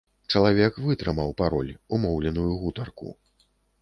[0.37, 1.69] Чалавек вытрымаў пароль,
[1.99, 3.15] умоўленую гутарку.